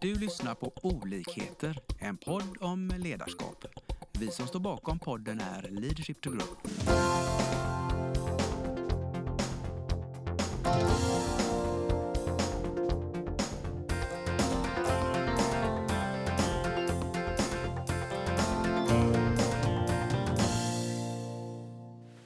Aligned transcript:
Du 0.00 0.14
lyssnar 0.14 0.54
på 0.54 0.72
Olikheter, 0.82 1.78
en 1.98 2.16
podd 2.16 2.56
om 2.60 2.92
ledarskap. 2.98 3.64
Vi 4.12 4.30
som 4.30 4.46
står 4.46 4.60
bakom 4.60 4.98
podden 4.98 5.40
är 5.40 5.68
Leadership 5.70 6.20
to 6.20 6.30
Grow. 6.30 6.48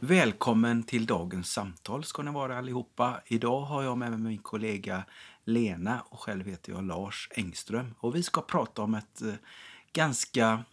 Välkommen 0.00 0.82
till 0.82 1.06
dagens 1.06 1.52
samtal 1.52 2.04
ska 2.04 2.22
ni 2.22 2.30
vara 2.30 2.58
allihopa. 2.58 3.20
Idag 3.26 3.60
har 3.60 3.82
jag 3.82 3.98
med 3.98 4.10
mig 4.10 4.20
min 4.20 4.38
kollega 4.38 5.04
Lena 5.44 6.00
och 6.00 6.20
själv 6.20 6.46
heter 6.46 6.72
jag 6.72 6.84
Lars 6.84 7.28
Engström. 7.34 7.94
Och 7.98 8.16
vi 8.16 8.22
ska 8.22 8.42
prata 8.42 8.82
om 8.82 8.94
ett 8.94 9.22
eh, 9.22 9.34
ganska 9.92 10.64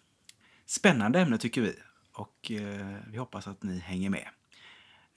spännande 0.65 1.19
ämne 1.19 1.37
tycker 1.37 1.61
vi. 1.61 1.75
Och 2.13 2.51
eh, 2.51 2.97
vi 3.07 3.17
hoppas 3.17 3.47
att 3.47 3.63
ni 3.63 3.79
hänger 3.79 4.09
med. 4.09 4.27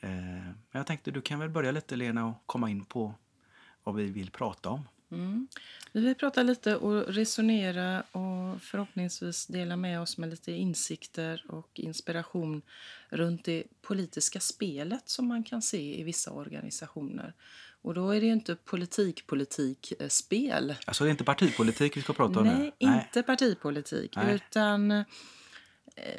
Eh, 0.01 0.11
men 0.11 0.57
jag 0.71 0.87
tänkte 0.87 1.11
du 1.11 1.21
kan 1.21 1.39
väl 1.39 1.49
börja 1.49 1.73
lite 1.73 1.97
Lena 1.97 2.27
och 2.27 2.47
komma 2.47 2.71
in 2.71 2.85
på 2.85 3.15
vad 3.85 3.95
vi 3.95 4.07
vill 4.07 4.31
prata 4.31 4.69
om. 4.71 4.89
Mm. 5.13 5.49
Vi 5.93 6.01
vill 6.01 6.15
prata 6.15 6.43
lite 6.43 6.77
och 6.77 7.07
resonera 7.07 8.01
och 8.01 8.63
förhoppningsvis 8.63 9.47
dela 9.47 9.77
med 9.77 10.01
oss 10.01 10.19
med 10.19 10.31
lite 10.31 10.53
insikter 10.53 11.45
och 11.49 11.81
inspiration 11.81 12.63
runt 13.09 13.45
det 13.45 13.65
politiska 13.83 14.41
spelet 14.41 15.09
som 15.09 15.29
man 15.29 15.45
kan 15.45 15.63
se 15.63 16.01
i 16.01 16.03
vissa 16.03 16.31
organisationer. 16.31 17.35
Och 17.83 17.95
då 17.95 18.11
är 18.11 18.21
det 18.21 18.27
ju 18.27 18.33
inte 18.33 18.57
politik-politik-spel. 18.57 20.75
Alltså 20.85 21.05
det 21.05 21.09
är 21.09 21.11
inte 21.11 21.25
partipolitik 21.25 21.97
vi 21.97 22.03
ska 22.03 22.13
prata 22.13 22.41
om 22.41 22.47
Nej, 22.47 22.73
nu? 22.79 22.87
inte 22.89 23.23
partipolitik. 23.23 24.17
Nej. 24.17 24.35
Utan 24.35 24.91
eh, 24.91 25.05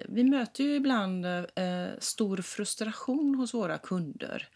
vi 0.09 0.23
möter 0.23 0.63
ju 0.63 0.75
ibland 0.75 1.25
eh, 1.25 1.41
stor 1.99 2.37
frustration 2.37 3.35
hos 3.35 3.53
våra 3.53 3.77
kunder 3.77 4.47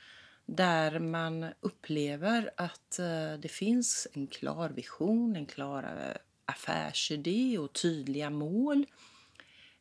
där 0.46 1.00
man 1.00 1.46
upplever 1.59 2.52
att 2.58 3.00
eh, 3.00 3.34
det 3.40 3.52
finns 3.52 4.08
en 4.14 4.28
klar 4.28 4.70
vision, 4.70 5.36
en 5.36 5.46
klar 5.46 5.84
eh, 5.84 6.16
affärsidé 6.46 7.58
och 7.58 7.74
tydliga 7.74 8.30
mål. 8.30 8.86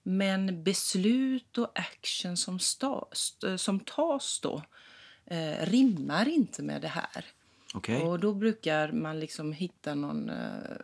Men 0.03 0.63
beslut 0.65 1.59
och 1.59 1.79
action 1.79 2.37
som, 2.37 2.59
sta, 2.59 3.09
st- 3.13 3.59
som 3.59 3.81
tas 3.81 4.41
då 4.43 4.63
eh, 5.27 5.67
rimmar 5.67 6.29
inte 6.29 6.63
med 6.63 6.83
det 6.83 6.89
här. 6.89 7.25
Okej. 7.75 8.03
Och 8.03 8.21
då 8.21 8.35
brukar 8.35 8.93
man 8.93 9.21
liksom 9.21 9.53
hitta 9.53 9.95
någon 9.95 10.31
eh, 10.31 10.77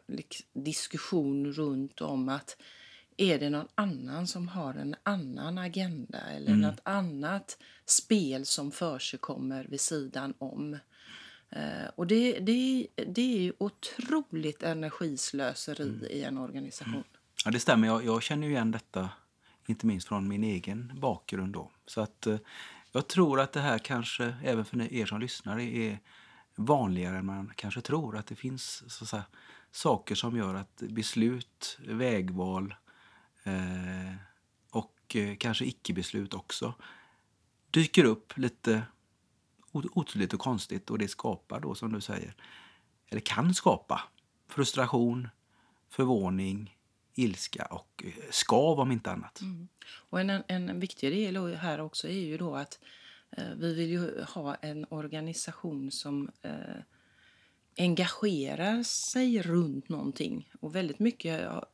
diskussion 0.52 1.52
runt 1.52 2.00
om 2.00 2.28
att 2.28 2.56
är 3.16 3.38
det 3.38 3.50
någon 3.50 3.68
annan 3.74 4.26
som 4.26 4.48
har 4.48 4.74
en 4.74 4.94
annan 5.02 5.58
agenda 5.58 6.18
eller 6.20 6.48
Mm. 6.48 6.60
något 6.60 6.80
annat 6.82 7.58
spel 7.86 8.46
som 8.46 8.70
försigkommer 8.70 9.64
vid 9.70 9.80
sidan 9.80 10.34
om. 10.38 10.78
Eh, 11.50 11.88
och 11.94 12.06
det, 12.06 12.38
det, 12.38 12.86
det 13.06 13.36
är 13.36 13.40
ju 13.42 13.52
otroligt 13.58 14.62
energislöseri 14.62 15.82
Mm. 15.88 16.06
i 16.10 16.22
en 16.22 16.38
organisation. 16.38 17.04
Ja, 17.44 17.50
det 17.50 17.60
stämmer. 17.60 17.88
Jag, 17.88 18.04
jag 18.04 18.22
känner 18.22 18.46
ju 18.46 18.52
igen 18.52 18.70
detta, 18.70 19.08
inte 19.66 19.86
minst 19.86 20.08
från 20.08 20.28
min 20.28 20.44
egen 20.44 20.92
bakgrund. 21.00 21.52
Då. 21.52 21.70
Så 21.86 22.00
att 22.00 22.26
eh, 22.26 22.36
jag 22.92 23.08
tror 23.08 23.40
att 23.40 23.52
det 23.52 23.60
här 23.60 23.78
kanske, 23.78 24.34
även 24.44 24.64
för 24.64 24.92
er 24.92 25.06
som 25.06 25.20
lyssnar, 25.20 25.60
är 25.60 25.98
vanligare 26.54 27.18
än 27.18 27.26
man 27.26 27.52
kanske 27.56 27.80
tror. 27.80 28.16
Att 28.16 28.26
det 28.26 28.34
finns 28.34 28.92
så 28.92 29.04
att 29.04 29.08
säga, 29.08 29.24
saker 29.70 30.14
som 30.14 30.36
gör 30.36 30.54
att 30.54 30.76
beslut, 30.76 31.78
vägval 31.86 32.74
eh, 33.42 34.14
och 34.70 35.16
eh, 35.16 35.36
kanske 35.36 35.64
icke-beslut 35.64 36.34
också 36.34 36.74
dyker 37.70 38.04
upp 38.04 38.38
lite 38.38 38.82
otydligt 39.72 40.34
och 40.34 40.41
konstigt 40.41 40.91
och 40.91 40.98
det 40.98 41.08
skapar 41.08 41.60
då, 41.60 41.75
som 41.75 41.92
du 41.92 42.00
säger, 42.00 42.34
eller 43.08 43.20
kan 43.20 43.54
skapa 43.54 44.02
frustration, 44.48 45.28
förvåning, 45.88 46.76
ilska 47.15 47.65
och 47.65 48.05
eh, 48.05 48.12
skav 48.31 48.81
om 48.81 48.93
inte 48.93 49.11
annat. 49.11 49.41
Mm. 49.41 49.69
Och 50.11 50.21
en, 50.21 50.43
en 50.49 50.81
viktig 50.81 51.12
del 51.12 51.55
här 51.55 51.81
också 51.81 52.09
är 52.09 52.21
ju 52.21 52.39
då 52.39 52.56
att 52.56 52.81
eh, 53.31 53.50
vi 53.56 53.75
vill 53.75 53.91
ju 53.91 54.23
ha 54.23 54.55
en 54.55 54.87
organisation 54.89 55.91
som 55.91 56.31
eh, 56.43 56.83
engagerar 57.78 58.83
sig 58.83 59.43
runt 59.43 59.89
någonting. 59.89 60.50
Och 60.61 60.75
väldigt 60.75 60.99
mycket 60.99 61.41
ja, 61.41 61.67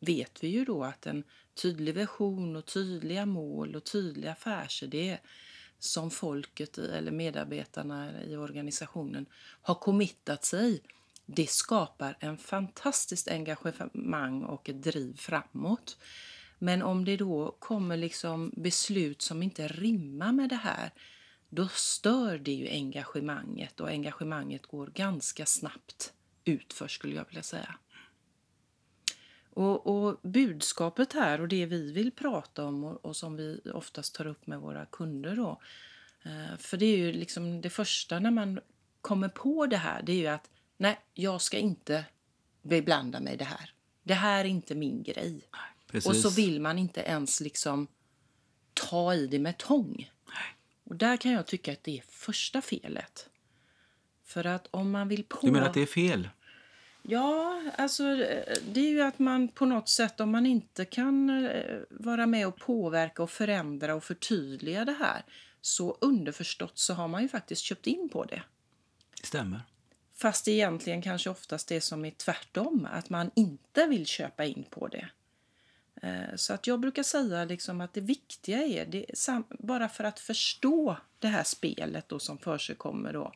vet 0.00 0.44
vi 0.44 0.48
ju 0.48 0.64
då 0.64 0.84
att 0.84 1.06
en 1.06 1.24
tydlig 1.54 1.94
vision 1.94 2.56
och 2.56 2.66
tydliga 2.66 3.26
mål 3.26 3.76
och 3.76 3.84
tydlig 3.84 4.28
affärsidé 4.28 5.18
som 5.78 6.10
folket 6.10 6.78
eller 6.78 7.12
medarbetarna 7.12 8.22
i 8.22 8.36
organisationen 8.36 9.26
har 9.62 9.74
committat 9.74 10.44
sig 10.44 10.80
det 11.26 11.50
skapar 11.50 12.16
en 12.20 12.38
fantastiskt 12.38 13.28
engagemang 13.28 14.42
och 14.42 14.68
ett 14.68 14.82
driv 14.82 15.16
framåt. 15.16 15.98
Men 16.58 16.82
om 16.82 17.04
det 17.04 17.16
då 17.16 17.56
kommer 17.58 17.96
liksom 17.96 18.52
beslut 18.56 19.22
som 19.22 19.42
inte 19.42 19.68
rimmar 19.68 20.32
med 20.32 20.48
det 20.48 20.56
här 20.56 20.90
då 21.48 21.68
stör 21.68 22.38
det 22.38 22.52
ju 22.52 22.68
engagemanget 22.68 23.80
och 23.80 23.88
engagemanget 23.88 24.66
går 24.66 24.86
ganska 24.86 25.46
snabbt 25.46 26.12
utför 26.44 26.88
skulle 26.88 27.14
jag 27.14 27.24
vilja 27.28 27.42
säga. 27.42 27.74
Och, 29.50 29.86
och 29.86 30.20
budskapet 30.22 31.12
här 31.12 31.40
och 31.40 31.48
det 31.48 31.66
vi 31.66 31.92
vill 31.92 32.10
prata 32.12 32.64
om 32.64 32.84
och, 32.84 33.04
och 33.04 33.16
som 33.16 33.36
vi 33.36 33.60
oftast 33.74 34.14
tar 34.14 34.26
upp 34.26 34.46
med 34.46 34.60
våra 34.60 34.86
kunder 34.86 35.36
då. 35.36 35.60
Eh, 36.22 36.56
för 36.58 36.76
det 36.76 36.86
är 36.86 36.96
ju 36.96 37.12
liksom 37.12 37.60
det 37.60 37.70
första 37.70 38.18
när 38.18 38.30
man 38.30 38.60
kommer 39.00 39.28
på 39.28 39.66
det 39.66 39.76
här, 39.76 40.02
det 40.02 40.12
är 40.12 40.16
ju 40.16 40.26
att 40.26 40.50
nej, 40.76 41.00
jag 41.14 41.40
ska 41.40 41.58
inte 41.58 42.04
beblanda 42.62 43.20
mig 43.20 43.34
i 43.34 43.36
det 43.36 43.44
här. 43.44 43.70
Det 44.02 44.14
här 44.14 44.44
är 44.44 44.48
inte 44.48 44.74
min 44.74 45.02
grej. 45.02 45.40
Precis. 45.86 46.10
Och 46.10 46.16
så 46.16 46.30
vill 46.30 46.60
man 46.60 46.78
inte 46.78 47.00
ens 47.00 47.40
liksom 47.40 47.86
ta 48.74 49.14
i 49.14 49.26
det 49.26 49.38
med 49.38 49.58
tång. 49.58 50.10
Och 50.84 50.96
där 50.96 51.16
kan 51.16 51.32
jag 51.32 51.46
tycka 51.46 51.72
att 51.72 51.84
det 51.84 51.98
är 51.98 52.02
första 52.08 52.62
felet. 52.62 53.28
För 54.24 54.44
att 54.44 54.68
om 54.70 54.90
man 54.90 55.08
vill 55.08 55.24
på... 55.24 55.46
Du 55.46 55.52
menar 55.52 55.66
att 55.66 55.74
det 55.74 55.82
är 55.82 55.86
fel? 55.86 56.28
Ja, 57.02 57.62
alltså 57.78 58.04
det 58.72 58.80
är 58.80 58.90
ju 58.90 59.00
att 59.00 59.18
man 59.18 59.48
på 59.48 59.66
något 59.66 59.88
sätt 59.88 60.20
om 60.20 60.30
man 60.30 60.46
inte 60.46 60.84
kan 60.84 61.30
eh, 61.46 61.78
vara 61.90 62.26
med 62.26 62.46
och 62.46 62.56
påverka 62.56 63.22
och 63.22 63.30
förändra 63.30 63.94
och 63.94 64.04
förtydliga 64.04 64.84
det 64.84 64.92
här 64.92 65.24
så 65.60 65.98
underförstått 66.00 66.78
så 66.78 66.94
har 66.94 67.08
man 67.08 67.22
ju 67.22 67.28
faktiskt 67.28 67.62
köpt 67.62 67.86
in 67.86 68.08
på. 68.08 68.24
Det 68.24 68.42
stämmer. 69.22 69.60
Fast 70.14 70.44
det 70.44 70.50
egentligen 70.50 71.02
kanske 71.02 71.30
oftast 71.30 71.68
det 71.68 71.80
som 71.80 72.04
är 72.04 72.10
tvärtom, 72.10 72.88
att 72.92 73.10
man 73.10 73.30
inte 73.34 73.86
vill 73.86 74.06
köpa 74.06 74.44
in 74.44 74.64
på 74.70 74.88
det. 74.88 75.08
Eh, 76.02 76.36
så 76.36 76.54
att 76.54 76.66
jag 76.66 76.80
brukar 76.80 77.02
säga 77.02 77.44
liksom 77.44 77.80
att 77.80 77.94
det 77.94 78.00
viktiga 78.00 78.58
är, 78.58 78.86
det 78.86 79.06
bara 79.58 79.88
för 79.88 80.04
att 80.04 80.20
förstå 80.20 80.96
det 81.18 81.28
här 81.28 81.44
spelet 81.44 82.08
då 82.08 82.18
som 82.18 82.38
försiggår 82.38 83.12
då, 83.12 83.32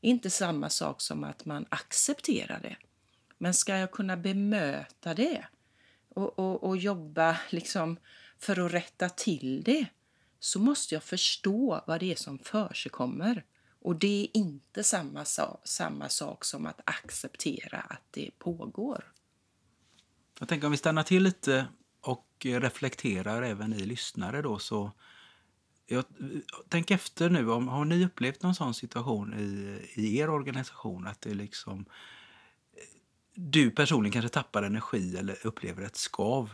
inte 0.00 0.30
samma 0.30 0.70
sak 0.70 1.00
som 1.00 1.24
att 1.24 1.44
man 1.44 1.66
accepterar 1.68 2.60
det. 2.60 2.76
Men 3.38 3.54
ska 3.54 3.76
jag 3.76 3.90
kunna 3.90 4.16
bemöta 4.16 5.14
det 5.14 5.44
och, 6.08 6.38
och, 6.38 6.64
och 6.64 6.76
jobba 6.76 7.36
liksom 7.50 7.96
för 8.38 8.66
att 8.66 8.72
rätta 8.72 9.08
till 9.08 9.62
det 9.62 9.86
så 10.40 10.58
måste 10.58 10.94
jag 10.94 11.02
förstå 11.02 11.84
vad 11.86 12.00
det 12.00 12.12
är 12.12 12.16
som 12.16 12.38
försiggår. 12.38 13.42
Och 13.84 13.96
det 13.96 14.22
är 14.24 14.36
inte 14.36 14.84
samma, 14.84 15.24
sa- 15.24 15.60
samma 15.64 16.08
sak 16.08 16.44
som 16.44 16.66
att 16.66 16.80
acceptera 16.84 17.80
att 17.80 18.02
det 18.10 18.30
pågår. 18.38 19.12
Jag 20.38 20.48
tänker 20.48 20.66
om 20.66 20.70
vi 20.70 20.76
stannar 20.76 21.02
till 21.02 21.22
lite 21.22 21.66
och 22.00 22.26
reflekterar 22.40 23.42
även 23.42 23.72
i 23.72 23.86
lyssnare 23.86 24.42
då 24.42 24.58
så 24.58 24.92
jag, 25.86 26.04
tänk 26.68 26.90
efter 26.90 27.30
nu, 27.30 27.50
om, 27.50 27.68
har 27.68 27.84
ni 27.84 28.04
upplevt 28.04 28.42
någon 28.42 28.54
sån 28.54 28.74
situation 28.74 29.34
i, 29.34 29.80
i 29.94 30.18
er 30.18 30.30
organisation 30.30 31.06
att 31.06 31.20
det 31.20 31.34
liksom 31.34 31.84
du 33.34 33.70
personligen 33.70 34.12
kanske 34.12 34.28
tappar 34.28 34.62
energi 34.62 35.16
eller 35.16 35.46
upplever 35.46 35.82
ett 35.82 35.96
skav 35.96 36.50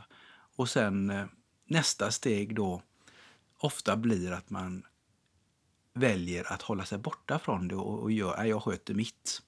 och 0.56 0.68
sen 0.68 1.10
eh, 1.10 1.26
nästa 1.66 2.10
steg 2.10 2.54
då 2.54 2.82
ofta 3.58 3.96
blir 3.96 4.32
att 4.32 4.50
man 4.50 4.84
väljer 5.94 6.52
att 6.52 6.62
hålla 6.62 6.84
sig 6.84 6.98
borta 6.98 7.38
från 7.38 7.68
det 7.68 7.76
och, 7.76 8.02
och 8.02 8.12
gör, 8.12 8.36
"Nej, 8.36 8.48
jag 8.48 8.62
sköter 8.62 8.94
mitt. 8.94 9.42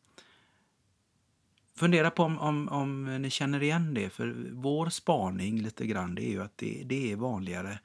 Fundera 1.77 2.11
på 2.11 2.23
om, 2.23 2.39
om, 2.39 2.69
om 2.69 3.23
ni 3.23 3.31
känner 3.31 3.63
igen 3.63 3.95
det, 3.95 4.11
för 4.11 4.51
vår 4.53 4.89
spaning 4.89 5.63
lite 5.63 5.87
grann 5.87 6.15
det 6.15 6.23
är 6.23 6.31
ju 6.31 6.43
att 6.43 6.59
det, 6.59 6.83
det 6.85 7.13
är 7.13 7.17
vanligare 7.17 7.79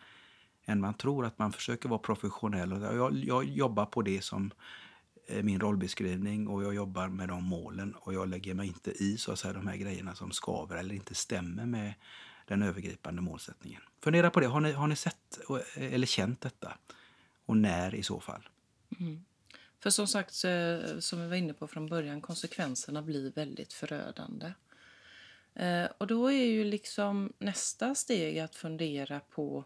än 0.65 0.81
man 0.81 0.93
tror 0.93 1.25
att 1.25 1.39
man 1.39 1.51
försöker 1.51 1.89
vara 1.89 1.99
professionell. 1.99 2.73
Och 2.73 2.81
jag, 2.81 3.15
jag 3.15 3.43
jobbar 3.43 3.85
på 3.85 4.01
det 4.01 4.21
som 4.23 4.51
eh, 5.27 5.43
min 5.43 5.59
rollbeskrivning 5.59 6.47
och 6.47 6.63
jag 6.63 6.75
jobbar 6.75 7.07
med 7.07 7.29
de 7.29 7.43
målen 7.43 7.95
och 7.95 8.13
jag 8.13 8.27
lägger 8.27 8.53
mig 8.53 8.67
inte 8.67 8.91
i 8.91 9.17
så 9.17 9.31
att 9.31 9.39
säga, 9.39 9.53
de 9.53 9.67
här 9.67 9.77
grejerna 9.77 10.15
som 10.15 10.31
skaver 10.31 10.75
eller 10.75 10.95
inte 10.95 11.15
stämmer 11.15 11.65
med 11.65 11.93
den 12.47 12.63
övergripande 12.63 13.21
målsättningen. 13.21 13.81
Fundera 14.03 14.29
på 14.29 14.39
det. 14.39 14.47
Har 14.47 14.59
ni, 14.59 14.71
har 14.71 14.87
ni 14.87 14.95
sett 14.95 15.39
eh, 15.77 15.93
eller 15.93 16.07
känt 16.07 16.41
detta? 16.41 16.73
Och 17.47 17.57
när 17.57 17.95
i 17.95 18.03
så 18.03 18.19
fall? 18.19 18.49
Mm. 18.99 19.25
För 19.79 19.89
som 19.89 20.07
sagt, 20.07 20.33
som 20.99 21.21
vi 21.21 21.27
var 21.27 21.35
inne 21.35 21.53
på 21.53 21.67
från 21.67 21.87
början, 21.87 22.21
konsekvenserna 22.21 23.01
blir 23.01 23.31
väldigt 23.31 23.73
förödande. 23.73 24.53
Eh, 25.53 25.85
och 25.97 26.07
då 26.07 26.27
är 26.31 26.45
ju 26.45 26.63
liksom 26.63 27.33
nästa 27.39 27.95
steg 27.95 28.39
att 28.39 28.55
fundera 28.55 29.19
på 29.19 29.65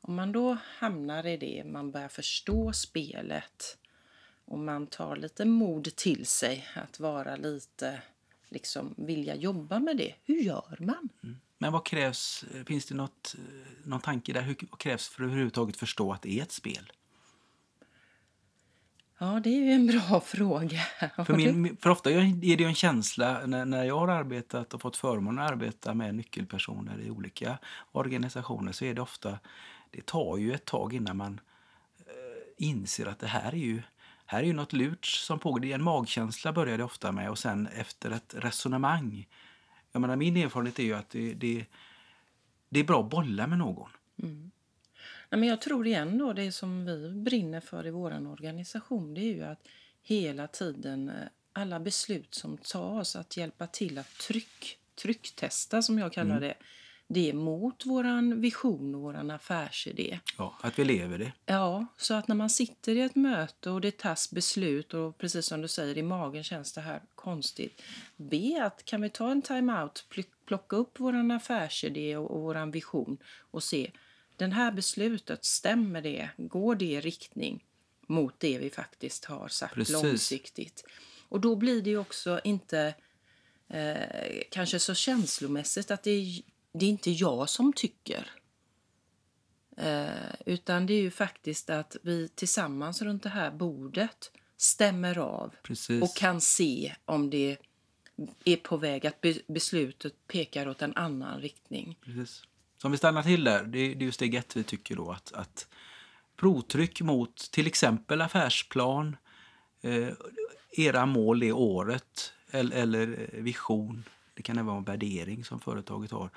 om 0.00 0.14
man 0.14 0.32
då 0.32 0.58
hamnar 0.64 1.26
i 1.26 1.36
det, 1.36 1.64
man 1.66 1.90
börjar 1.90 2.08
förstå 2.08 2.72
spelet 2.72 3.78
och 4.44 4.58
man 4.58 4.86
tar 4.86 5.16
lite 5.16 5.44
mod 5.44 5.96
till 5.96 6.26
sig 6.26 6.68
att 6.74 7.00
vara 7.00 7.36
lite, 7.36 8.02
liksom 8.48 8.94
vilja 8.98 9.34
jobba 9.34 9.78
med 9.78 9.96
det. 9.96 10.14
Hur 10.24 10.40
gör 10.40 10.76
man? 10.78 11.08
Mm. 11.22 11.40
Men 11.62 11.72
vad 11.72 11.86
krävs, 11.86 12.44
finns 12.66 12.86
det 12.86 12.94
något, 12.94 13.34
någon 13.84 14.00
tanke 14.00 14.32
där, 14.32 14.42
hur, 14.42 14.56
vad 14.70 14.78
krävs 14.78 15.08
för 15.08 15.22
att 15.22 15.26
överhuvudtaget 15.26 15.76
förstå 15.76 16.12
att 16.12 16.22
det 16.22 16.38
är 16.38 16.42
ett 16.42 16.52
spel? 16.52 16.92
Ja, 19.18 19.40
det 19.44 19.50
är 19.50 19.60
ju 19.60 19.72
en 19.72 19.86
bra 19.86 20.20
fråga. 20.24 20.80
För, 21.26 21.36
min, 21.36 21.76
för 21.76 21.90
ofta 21.90 22.10
är 22.10 22.56
det 22.56 22.62
ju 22.62 22.64
en 22.64 22.74
känsla 22.74 23.46
när, 23.46 23.64
när 23.64 23.84
jag 23.84 23.98
har 23.98 24.08
arbetat 24.08 24.74
och 24.74 24.80
fått 24.80 24.96
förmånen 24.96 25.44
att 25.44 25.50
arbeta 25.50 25.94
med 25.94 26.14
nyckelpersoner 26.14 27.00
i 27.00 27.10
olika 27.10 27.58
organisationer 27.92 28.72
så 28.72 28.84
är 28.84 28.94
det 28.94 29.00
ofta, 29.00 29.38
det 29.90 30.06
tar 30.06 30.36
ju 30.36 30.52
ett 30.52 30.64
tag 30.64 30.94
innan 30.94 31.16
man 31.16 31.40
eh, 31.98 32.66
inser 32.66 33.06
att 33.06 33.18
det 33.18 33.26
här 33.26 33.52
är 33.52 33.56
ju 33.56 33.82
här 34.26 34.40
är 34.40 34.46
ju 34.46 34.52
något 34.52 34.72
lurt 34.72 35.06
som 35.06 35.38
pågår. 35.38 35.64
En 35.64 35.82
magkänsla 35.82 36.52
börjar 36.52 36.78
det 36.78 36.84
ofta 36.84 37.12
med 37.12 37.30
och 37.30 37.38
sen 37.38 37.66
efter 37.66 38.10
ett 38.10 38.34
resonemang. 38.38 39.26
Jag 39.92 40.00
menar, 40.00 40.16
min 40.16 40.36
erfarenhet 40.36 40.78
är 40.78 40.82
ju 40.82 40.94
att 40.94 41.10
det, 41.10 41.34
det, 41.34 41.66
det 42.68 42.80
är 42.80 42.84
bra 42.84 43.00
att 43.00 43.10
bolla 43.10 43.46
med 43.46 43.58
någon. 43.58 43.90
Mm. 44.22 44.50
Nej, 45.30 45.40
men 45.40 45.48
jag 45.48 45.60
tror 45.60 45.86
igen 45.86 46.18
då, 46.18 46.32
det 46.32 46.52
som 46.52 46.84
vi 46.84 47.10
brinner 47.10 47.60
för 47.60 47.86
i 47.86 47.90
vår 47.90 48.28
organisation, 48.28 49.14
det 49.14 49.20
är 49.20 49.34
ju 49.34 49.42
att 49.44 49.68
hela 50.02 50.46
tiden 50.46 51.08
eh, 51.08 51.14
alla 51.52 51.80
beslut 51.80 52.34
som 52.34 52.58
tas, 52.58 53.16
att 53.16 53.36
hjälpa 53.36 53.66
till 53.66 53.98
att 53.98 54.18
tryck, 54.18 54.78
trycktesta 54.94 55.82
som 55.82 55.98
jag 55.98 56.12
kallar 56.12 56.36
mm. 56.36 56.40
det, 56.40 56.54
det 57.12 57.32
mot 57.32 57.86
våran 57.86 58.40
vision 58.40 58.94
och 58.94 59.00
våran 59.00 59.30
affärsidé. 59.30 60.20
Ja, 60.38 60.58
att 60.60 60.78
vi 60.78 60.84
lever 60.84 61.18
det. 61.18 61.32
Ja, 61.46 61.86
så 61.96 62.14
att 62.14 62.28
när 62.28 62.34
man 62.34 62.50
sitter 62.50 62.96
i 62.96 63.00
ett 63.00 63.14
möte 63.14 63.70
och 63.70 63.80
det 63.80 63.98
tas 63.98 64.30
beslut 64.30 64.94
och 64.94 65.18
precis 65.18 65.46
som 65.46 65.62
du 65.62 65.68
säger 65.68 65.98
i 65.98 66.02
magen 66.02 66.44
känns 66.44 66.72
det 66.72 66.80
här 66.80 67.02
konstigt. 67.14 67.82
Be 68.16 68.64
att 68.64 68.84
kan 68.84 69.02
vi 69.02 69.10
ta 69.10 69.30
en 69.30 69.42
time-out, 69.42 70.04
plocka 70.46 70.76
upp 70.76 71.00
våran 71.00 71.30
affärsidé 71.30 72.16
och, 72.16 72.30
och 72.30 72.40
våran 72.40 72.70
vision 72.70 73.18
och 73.50 73.62
se 73.62 73.90
den 74.36 74.52
här 74.52 74.72
beslutet, 74.72 75.44
stämmer 75.44 76.02
det? 76.02 76.28
Går 76.36 76.74
det 76.74 76.84
i 76.84 77.00
riktning 77.00 77.64
mot 78.06 78.40
det 78.40 78.58
vi 78.58 78.70
faktiskt 78.70 79.24
har 79.24 79.48
sagt 79.48 79.74
Precis. 79.74 80.02
långsiktigt? 80.02 80.84
Och 81.28 81.40
då 81.40 81.56
blir 81.56 81.82
det 81.82 81.96
också 81.96 82.40
inte 82.44 82.94
eh, 83.68 84.42
kanske 84.50 84.78
så 84.78 84.94
känslomässigt 84.94 85.90
att 85.90 86.02
det 86.02 86.10
är, 86.10 86.42
det 86.72 86.86
är 86.86 86.90
inte 86.90 87.10
jag 87.10 87.48
som 87.48 87.72
tycker. 87.72 88.30
Eh, 89.76 90.34
utan 90.46 90.86
det 90.86 90.94
är 90.94 91.00
ju 91.00 91.10
faktiskt 91.10 91.70
att 91.70 91.96
vi 92.02 92.28
tillsammans 92.28 93.02
runt 93.02 93.22
det 93.22 93.28
här 93.28 93.50
bordet 93.50 94.30
stämmer 94.56 95.18
av 95.18 95.54
Precis. 95.62 96.02
och 96.02 96.16
kan 96.16 96.40
se 96.40 96.94
om 97.04 97.30
det 97.30 97.56
är 98.44 98.56
på 98.56 98.76
väg 98.76 99.06
att 99.06 99.24
beslutet 99.46 100.26
pekar 100.26 100.68
åt 100.68 100.82
en 100.82 100.96
annan 100.96 101.40
riktning. 101.40 101.98
Precis. 102.04 102.42
Så 102.78 102.88
om 102.88 102.92
vi 102.92 102.98
stannar 102.98 103.22
till 103.22 103.44
där, 103.44 103.64
det 103.64 103.78
är, 103.78 103.94
det 103.94 104.06
är 104.06 104.10
steg 104.10 104.34
ett 104.34 104.56
vi 104.56 104.62
tycker 104.62 104.96
då 104.96 105.10
att, 105.10 105.32
att 105.32 105.68
provtryck 106.36 107.00
mot 107.00 107.36
till 107.36 107.66
exempel 107.66 108.20
affärsplan, 108.20 109.16
eh, 109.80 110.08
era 110.70 111.06
mål 111.06 111.40
det 111.40 111.52
året 111.52 112.32
eller, 112.50 112.76
eller 112.76 113.30
vision. 113.32 114.04
Det 114.40 114.44
kan 114.44 114.56
även 114.56 114.66
vara 114.66 114.78
en 114.78 114.84
värdering 114.84 115.44
som 115.44 115.60
företaget 115.60 116.10
har. 116.10 116.30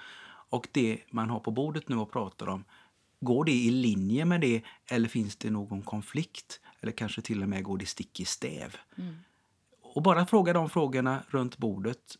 Och 0.49 0.67
det 0.71 0.99
man 1.11 1.29
har 1.29 1.39
på 1.39 1.51
bordet 1.51 1.89
nu 1.89 1.95
och 1.95 2.11
pratar 2.11 2.49
om, 2.49 2.63
går 3.19 3.45
det 3.45 3.51
i 3.51 3.71
linje 3.71 4.25
med 4.25 4.41
det 4.41 4.61
eller 4.85 5.09
finns 5.09 5.35
det 5.35 5.49
någon 5.49 5.81
konflikt? 5.81 6.61
Eller 6.79 6.91
kanske 6.91 7.21
till 7.21 7.43
och 7.43 7.49
med 7.49 7.63
går 7.63 7.77
det 7.77 7.85
stick 7.85 8.19
i 8.19 8.25
stäv? 8.25 8.77
Mm. 8.97 9.15
Och 9.81 10.01
bara 10.01 10.25
fråga 10.25 10.53
de 10.53 10.69
frågorna 10.69 11.23
runt 11.27 11.57
bordet 11.57 12.17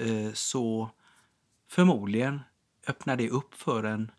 eh, 0.00 0.32
så 0.32 0.90
förmodligen 1.68 2.40
öppnar 2.88 3.16
det 3.16 3.30
upp 3.30 3.54
för 3.54 3.84
en, 3.84 4.10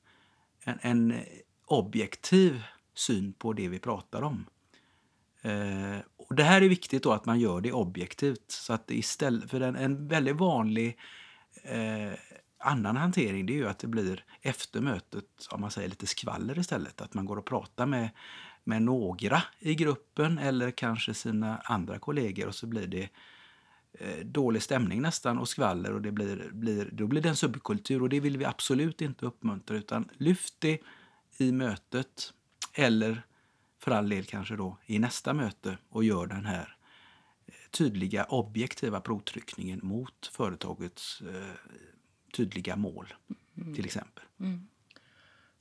en, 0.64 0.80
en 0.82 1.24
objektiv 1.66 2.64
syn 2.94 3.34
på 3.34 3.54
det 3.54 3.68
vi 3.68 3.80
pratar 3.80 4.22
om. 4.22 4.46
Eh, 5.42 5.98
och 6.18 6.36
Det 6.36 6.44
här 6.44 6.62
är 6.62 6.70
viktigt 6.70 7.04
då 7.04 7.12
att 7.12 7.26
man 7.26 7.40
gör 7.40 7.62
det 7.62 7.72
objektivt. 7.72 8.52
så 8.52 8.74
att 8.74 8.92
istället 8.92 9.50
För 9.50 9.62
en, 9.62 9.76
en 9.76 10.08
väldigt 10.08 10.36
vanlig 10.36 10.98
eh, 11.64 12.14
annan 12.60 12.98
hantering 12.98 13.46
det 13.46 13.54
är 13.54 13.58
ju 13.58 13.68
att 13.68 13.80
det 13.80 13.88
blir 13.88 14.26
efter 14.42 14.82
mötet 14.82 15.48
om 15.52 15.62
man 15.62 15.72
säger 15.72 15.90
lite 15.90 16.08
skvaller 16.08 16.60
istället. 16.60 17.02
Att 17.02 17.14
man 17.14 17.26
går 17.26 17.38
och 17.38 17.46
pratar 17.46 17.86
med, 17.86 18.10
med 18.64 18.82
några 18.82 19.44
i 19.60 19.76
gruppen 19.76 20.38
eller 20.38 20.72
kanske 20.72 21.14
sina 21.14 21.58
andra 21.58 22.00
kollegor 22.00 22.48
och 22.48 22.56
så 22.56 22.68
blir 22.68 22.88
det 22.88 23.10
Eh, 24.00 24.26
dålig 24.26 24.62
stämning 24.62 25.02
nästan 25.02 25.38
och 25.38 25.50
skvaller 25.50 25.94
och 25.94 26.02
det 26.02 26.12
blir, 26.12 26.50
blir, 26.52 26.90
då 26.92 27.08
blir 27.08 27.22
det 27.22 27.30
en 27.30 27.36
subkultur 27.36 28.02
och 28.02 28.10
det 28.10 28.20
vill 28.20 28.38
vi 28.38 28.46
absolut 28.46 29.02
inte 29.02 29.26
uppmuntra 29.26 29.78
utan 29.78 30.10
lyft 30.18 30.56
det 30.60 30.80
i 31.38 31.52
mötet 31.52 32.34
eller 32.74 33.27
för 33.80 33.92
all 33.92 34.10
del 34.10 34.26
kanske 34.26 34.56
då 34.56 34.78
i 34.86 35.00
nästa 35.00 35.34
möte 35.34 35.78
och 35.90 36.04
gör 36.04 36.28
den 36.28 36.46
här 36.46 36.78
eh, 37.46 37.54
tydliga 37.72 38.24
objektiva 38.24 39.02
provtryckningen 39.02 39.80
mot 39.84 40.28
företagets 40.34 41.22
eh, 41.22 41.74
tydliga 42.34 42.76
mål 42.76 43.14
mm. 43.58 43.76
till 43.76 43.86
exempel. 43.86 44.24
Mm. 44.40 44.68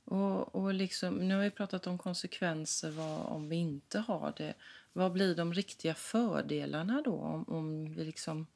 Och, 0.03 0.55
och 0.55 0.73
liksom, 0.73 1.15
nu 1.15 1.35
har 1.35 1.43
vi 1.43 1.51
pratat 1.51 1.87
om 1.87 1.97
konsekvenser 1.97 2.91
vad, 2.91 3.25
om 3.25 3.49
vi 3.49 3.55
inte 3.55 3.99
har 3.99 4.33
det. 4.37 4.53
Vad 4.93 5.11
blir 5.11 5.35
de 5.35 5.53
riktiga 5.53 5.93
fördelarna 5.93 7.01
då 7.05 7.15
om, 7.15 7.43
om 7.43 7.93
vi 7.93 8.05
liksom 8.05 8.47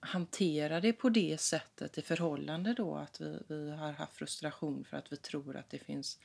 hanterar 0.00 0.80
det 0.80 0.92
på 0.92 1.08
det 1.08 1.40
sättet 1.40 1.98
i 1.98 2.02
förhållande 2.02 2.74
då 2.74 2.96
att 2.96 3.20
vi, 3.20 3.38
vi 3.48 3.70
har 3.70 3.92
haft 3.92 4.14
frustration 4.14 4.84
för 4.84 4.96
att 4.96 5.12
vi 5.12 5.16
tror 5.16 5.56
att 5.56 5.70
det 5.70 5.78
finns 5.78 6.18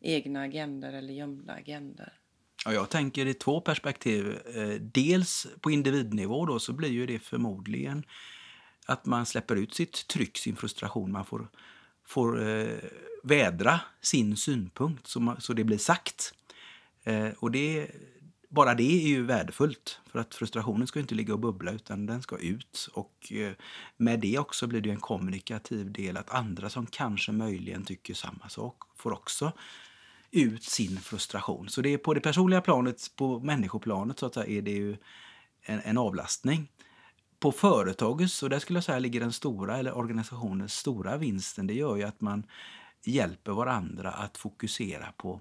egna 0.00 0.42
agender 0.42 0.92
eller 0.92 1.14
gömda 1.14 1.52
agender? 1.52 2.12
Ja, 2.64 2.72
jag 2.72 2.90
tänker 2.90 3.26
i 3.26 3.34
två 3.34 3.60
perspektiv. 3.60 4.38
Eh, 4.54 4.80
dels 4.80 5.46
på 5.60 5.70
individnivå 5.70 6.46
då, 6.46 6.58
så 6.58 6.72
blir 6.72 6.90
ju 6.90 7.06
det 7.06 7.18
förmodligen 7.18 8.04
att 8.86 9.06
man 9.06 9.26
släpper 9.26 9.56
ut 9.56 9.74
sitt 9.74 10.08
tryck, 10.08 10.38
sin 10.38 10.56
frustration. 10.56 11.12
Man 11.12 11.24
får, 11.24 11.48
får 12.06 12.48
eh, 12.48 12.78
vädra 13.22 13.80
sin 14.00 14.36
synpunkt 14.36 15.06
så, 15.06 15.20
man, 15.20 15.40
så 15.40 15.52
det 15.52 15.64
blir 15.64 15.78
sagt. 15.78 16.34
Eh, 17.04 17.28
och 17.38 17.50
det, 17.50 17.90
bara 18.48 18.74
det 18.74 19.02
är 19.04 19.08
ju 19.08 19.22
värdefullt. 19.22 20.00
För 20.06 20.18
att 20.18 20.34
frustrationen 20.34 20.86
ska 20.86 21.00
inte 21.00 21.14
ligga 21.14 21.32
och 21.32 21.40
bubbla 21.40 21.72
utan 21.72 22.06
den 22.06 22.22
ska 22.22 22.38
ut. 22.38 22.88
Och 22.92 23.32
eh, 23.32 23.52
med 23.96 24.20
det 24.20 24.38
också 24.38 24.66
blir 24.66 24.80
det 24.80 24.90
en 24.90 25.00
kommunikativ 25.00 25.92
del 25.92 26.16
att 26.16 26.30
andra 26.30 26.70
som 26.70 26.86
kanske 26.86 27.32
möjligen 27.32 27.84
tycker 27.84 28.14
samma 28.14 28.48
sak 28.48 28.76
får 28.96 29.12
också 29.12 29.52
ut 30.30 30.64
sin 30.64 31.00
frustration. 31.00 31.68
Så 31.68 31.82
det 31.82 31.92
är 31.92 31.98
på 31.98 32.14
det 32.14 32.20
personliga 32.20 32.60
planet, 32.60 33.16
på 33.16 33.40
människoplanet 33.40 34.18
så 34.18 34.26
att 34.26 34.34
säga, 34.34 34.58
är 34.58 34.62
det 34.62 34.70
ju 34.70 34.96
en, 35.62 35.80
en 35.84 35.98
avlastning. 35.98 36.68
På 37.38 37.52
företagets, 37.52 38.42
och 38.42 38.50
där 38.50 38.58
skulle 38.58 38.76
jag 38.76 38.84
säga 38.84 38.98
ligger 38.98 39.20
den 39.20 39.32
stora, 39.32 39.78
eller 39.78 39.96
organisationens 39.96 40.74
stora 40.74 41.16
vinsten, 41.16 41.66
det 41.66 41.74
gör 41.74 41.96
ju 41.96 42.02
att 42.02 42.20
man 42.20 42.46
hjälper 43.04 43.52
varandra 43.52 44.10
att 44.10 44.36
fokusera 44.36 45.12
på 45.16 45.40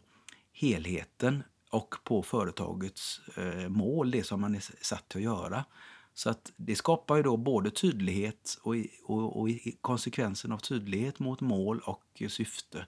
helheten 0.53 1.43
och 1.71 1.95
på 2.03 2.23
företagets 2.23 3.21
eh, 3.35 3.69
mål, 3.69 4.11
det 4.11 4.23
som 4.23 4.41
man 4.41 4.55
är 4.55 4.63
satt 4.81 5.09
till 5.09 5.17
att 5.17 5.23
göra. 5.23 5.65
Så 6.13 6.29
att 6.29 6.51
det 6.55 6.75
skapar 6.75 7.15
ju 7.15 7.23
då 7.23 7.37
både 7.37 7.71
tydlighet 7.71 8.57
och, 8.61 8.75
och, 9.03 9.41
och 9.41 9.49
konsekvensen 9.81 10.51
av 10.51 10.57
tydlighet 10.57 11.19
mot 11.19 11.41
mål 11.41 11.79
och 11.79 12.23
syfte 12.29 12.85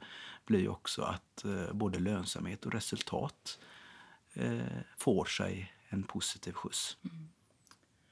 blir 0.49 0.69
också 0.69 1.01
att 1.01 1.45
eh, 1.45 1.73
både 1.73 1.99
lönsamhet 1.99 2.65
och 2.65 2.71
resultat 2.71 3.59
eh, 4.33 4.59
får 4.97 5.25
sig 5.25 5.73
en 5.89 6.03
positiv 6.03 6.51
skjuts. 6.51 6.97
Mm. 7.03 7.29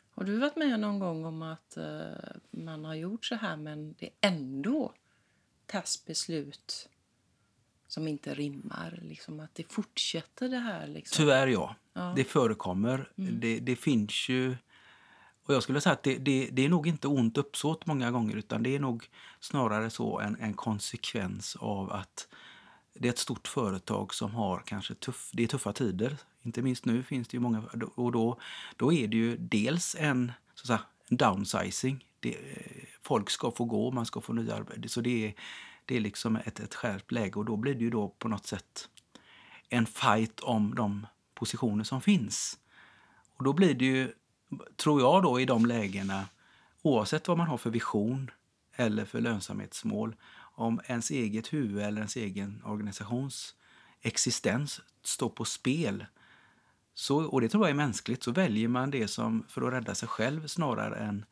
Har 0.10 0.24
du 0.24 0.38
varit 0.38 0.56
med 0.56 0.80
någon 0.80 1.00
gång 1.00 1.26
om 1.26 1.42
att 1.42 1.78
eh, 1.78 2.36
man 2.52 2.86
har 2.86 2.96
gjort 2.96 3.26
så 3.26 3.36
här 3.36 3.58
men 3.58 3.94
det 3.94 4.10
ändå 4.22 4.94
tas 5.66 6.06
beslut 6.06 6.90
som 7.88 8.08
inte 8.08 8.34
rimmar. 8.34 9.00
Liksom 9.02 9.40
att 9.40 9.56
det 9.56 9.72
fortsätter 9.72 10.50
det 10.50 10.60
här. 10.60 10.88
Liksom. 10.88 11.18
Tyvärr 11.18 11.48
ja. 11.48 11.76
Ja. 11.94 12.14
Det 12.16 12.24
förekommer. 12.24 13.12
Mm. 13.18 13.40
Det, 13.40 13.60
det 13.60 13.76
finns 13.76 14.30
ju... 14.30 14.56
Och 15.48 15.54
jag 15.54 15.64
skulle 15.64 15.82
säga 15.82 15.94
att 15.94 16.04
det, 16.04 16.18
det, 16.18 16.50
det 16.52 16.66
är 16.66 16.70
nog 16.70 16.88
inte 16.88 17.08
ont 17.08 17.38
uppsåt 17.38 17.86
många 17.86 18.12
gånger 18.12 18.36
utan 18.36 18.64
det 18.64 18.76
är 18.76 18.80
nog 18.80 19.10
snarare 19.40 19.90
så 19.90 20.20
en, 20.20 20.38
en 20.40 20.54
konsekvens 20.54 21.56
av 21.56 21.92
att 21.92 22.28
det 22.94 23.08
är 23.08 23.10
ett 23.10 23.18
stort 23.18 23.48
företag 23.48 24.14
som 24.14 24.32
har 24.36 24.64
kanske 24.66 24.96
tuff, 24.96 25.30
det 25.34 25.44
är 25.44 25.48
tuffa 25.48 25.74
tider. 25.74 26.18
Inte 26.42 26.62
minst 26.62 26.86
nu 26.86 27.04
finns 27.04 27.28
det 27.28 27.38
ju 27.38 27.42
många 27.42 27.64
och 27.96 28.12
då, 28.12 28.40
då 28.76 28.94
är 28.94 29.08
det 29.08 29.18
ju 29.18 29.38
dels 29.38 29.96
en, 30.00 30.32
så 30.56 30.62
att 30.62 30.68
säga, 30.68 30.82
en 31.10 31.18
downsizing. 31.18 32.06
Det, 32.20 32.38
folk 33.02 33.30
ska 33.30 33.52
få 33.52 33.66
gå, 33.66 33.92
man 33.92 34.06
ska 34.06 34.22
få 34.22 34.34
nya 34.34 34.56
arbeten. 34.56 34.90
Så 34.90 35.02
det 35.02 35.26
är, 35.26 35.34
det 35.86 35.96
är 35.96 36.00
liksom 36.00 36.36
ett, 36.36 36.60
ett 36.60 36.76
skärpt 36.76 37.12
läge 37.12 37.36
och 37.36 37.46
då 37.46 37.58
blir 37.58 37.74
det 37.74 37.84
ju 37.84 37.90
då 37.90 38.10
på 38.10 38.28
något 38.28 38.48
sätt 38.48 38.90
en 39.70 39.86
fight 39.86 40.40
om 40.40 40.76
de 40.76 41.08
positioner 41.34 41.84
som 41.84 42.02
finns. 42.02 42.60
Och 43.38 43.44
då 43.44 43.54
blir 43.54 43.74
det 43.74 43.86
ju, 43.86 44.14
tror 44.76 45.02
jag 45.02 45.24
då 45.24 45.40
i 45.40 45.46
de 45.46 45.66
lägena, 45.66 46.26
oavsett 46.82 47.28
vad 47.28 47.38
man 47.38 47.48
har 47.48 47.58
för 47.58 47.70
vision 47.70 48.32
eller 48.76 49.06
för 49.06 49.22
lönsamhetsmål, 49.22 50.16
om 50.56 50.82
ens 50.86 51.12
eget 51.12 51.54
huvud 51.54 51.84
eller 51.84 51.98
ens 51.98 52.16
egen 52.16 52.62
organisations 52.66 53.56
existens 54.02 54.82
står 55.04 55.30
på 55.30 55.46
spel, 55.46 56.06
så, 56.94 57.26
och 57.26 57.42
det 57.42 57.50
tror 57.50 57.64
jag 57.64 57.70
är 57.70 57.76
mänskligt, 57.76 58.24
så 58.24 58.32
väljer 58.32 58.68
man 58.68 58.92
det 58.92 59.08
som 59.08 59.46
för 59.50 59.62
att 59.62 59.74
rädda 59.74 59.96
sig 59.96 60.10
själv 60.10 60.48
snarare 60.48 60.96
än, 60.96 61.26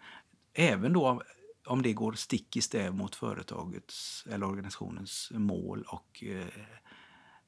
även 0.54 0.94
då 0.94 1.22
om 1.66 1.82
det 1.82 1.94
går 1.94 2.14
stick 2.14 2.58
i 2.58 2.62
stäv 2.62 2.94
mot 2.94 3.16
företagets 3.16 4.28
eller 4.30 4.46
organisationens 4.46 5.32
mål 5.34 5.84
och 5.88 6.24
eh, 6.24 6.48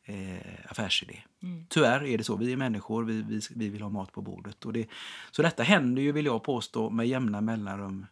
eh, 0.08 0.72
affärsidé. 0.72 1.24
Mm. 1.44 1.66
Tyvärr 1.70 2.04
är 2.04 2.18
det 2.18 2.24
så. 2.24 2.36
Vi 2.36 2.54
är 2.54 2.58
människor, 2.58 3.04
vi, 3.04 3.22
vi, 3.22 3.42
vi 3.56 3.70
vill 3.70 3.82
ha 3.82 3.90
mat 3.90 4.12
på 4.12 4.22
bordet. 4.22 4.66
Och 4.66 4.74
det, 4.74 4.88
så 5.32 5.42
detta 5.42 5.64
händer 5.64 6.02
ju, 6.02 6.12
vill 6.12 6.26
jag 6.26 6.44
påstå, 6.44 6.90
med 6.90 7.08
jämna 7.08 7.42
mellanrum 7.42 8.06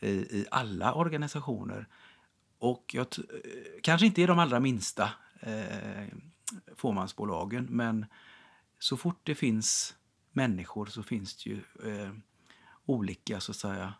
i, 0.00 0.08
i 0.08 0.46
alla 0.50 0.94
organisationer. 0.94 1.86
Och 2.58 2.94
jag, 2.94 3.06
eh, 3.18 3.24
kanske 3.82 4.06
inte 4.06 4.22
i 4.22 4.26
de 4.26 4.38
allra 4.38 4.60
minsta 4.60 5.10
eh, 5.40 6.06
fåmansbolagen, 6.76 7.66
men 7.70 8.06
så 8.78 8.96
fort 8.96 9.20
det 9.22 9.34
finns 9.34 9.96
människor 10.32 10.86
så 10.86 11.02
finns 11.02 11.44
det 11.44 11.50
ju 11.50 11.56
eh, 11.84 12.12
olika 12.86 13.40
så 13.40 13.52
att 13.52 13.56
säga, 13.56 13.94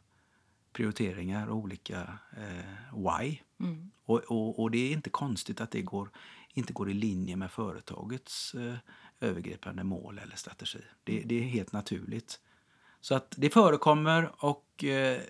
prioriteringar 0.77 1.47
och 1.47 1.57
olika 1.57 2.19
eh, 2.37 2.97
why. 2.97 3.39
Mm. 3.61 3.91
Och, 4.05 4.19
och, 4.19 4.61
och 4.61 4.71
det 4.71 4.79
är 4.79 4.93
inte 4.93 5.11
konstigt 5.11 5.61
att 5.61 5.71
det 5.71 5.83
går, 5.83 6.11
inte 6.55 6.73
går 6.73 6.91
i 6.91 6.95
linje 6.95 7.37
med 7.37 7.51
företagets 7.51 8.55
eh, 8.55 8.75
övergripande 9.21 9.85
mål 9.85 10.19
eller 10.19 10.37
strategi. 10.37 10.81
Det, 11.05 11.23
det 11.27 11.35
är 11.35 11.43
helt 11.43 11.73
naturligt. 11.73 12.41
Så 13.01 13.15
att 13.15 13.35
det 13.37 13.51
förekommer 13.51 14.45
och 14.45 14.85
eh, 14.85 15.21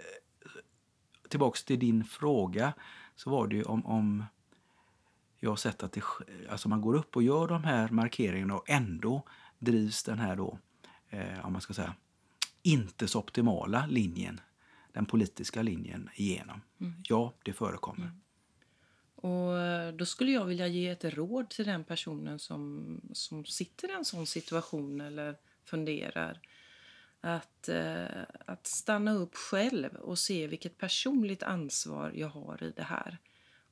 tillbaks 1.28 1.64
till 1.64 1.78
din 1.78 2.04
fråga 2.04 2.72
så 3.16 3.30
var 3.30 3.46
det 3.46 3.56
ju 3.56 3.62
om, 3.62 3.86
om 3.86 4.24
jag 5.40 5.50
har 5.50 5.56
sett 5.56 5.82
att 5.82 5.92
det, 5.92 6.02
alltså 6.50 6.68
man 6.68 6.80
går 6.80 6.94
upp 6.94 7.16
och 7.16 7.22
gör 7.22 7.48
de 7.48 7.64
här 7.64 7.88
markeringarna 7.88 8.54
och 8.54 8.70
ändå 8.70 9.22
drivs 9.58 10.02
den 10.02 10.18
här 10.18 10.36
då, 10.36 10.58
eh, 11.10 11.46
om 11.46 11.52
man 11.52 11.62
ska 11.62 11.74
säga, 11.74 11.94
inte 12.62 13.08
så 13.08 13.18
optimala 13.18 13.86
linjen, 13.86 14.40
den 14.96 15.06
politiska 15.06 15.62
linjen 15.62 16.10
igenom. 16.14 16.60
Ja, 17.04 17.34
det 17.44 17.52
förekommer. 17.52 18.10
Och 19.14 19.58
eh, 19.58 19.94
då 19.94 20.06
skulle 20.06 20.32
jag 20.32 20.44
vilja 20.44 20.66
ge 20.66 20.88
ett 20.88 21.04
råd 21.04 21.50
till 21.50 21.66
den 21.66 21.84
personen 21.84 22.38
som, 22.38 23.00
som 23.12 23.44
sitter 23.44 23.90
i 23.90 23.92
en 23.92 24.04
sån 24.04 24.26
situation 24.26 25.00
eller 25.00 25.36
funderar. 25.64 26.40
Att, 27.20 27.68
eh, 27.68 28.22
att 28.46 28.66
stanna 28.66 29.12
upp 29.12 29.34
själv 29.34 29.94
och 29.94 30.18
se 30.18 30.46
vilket 30.46 30.78
personligt 30.78 31.42
ansvar 31.42 32.12
jag 32.14 32.28
har 32.28 32.62
i 32.62 32.70
det 32.76 32.82
här. 32.82 33.18